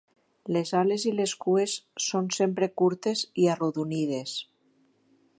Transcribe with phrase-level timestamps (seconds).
[0.55, 4.33] Les ales i les cues són sempre curtes i arrodonides.